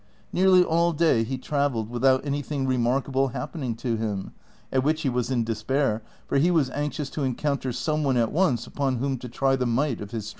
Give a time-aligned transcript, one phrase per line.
[0.33, 4.31] Nearly all day he travelled without anything remarkable happening to him,
[4.71, 8.17] at which he was in despair, for he was anxious to en counter some one
[8.17, 10.29] at once upon whom to try the might of his strong arm.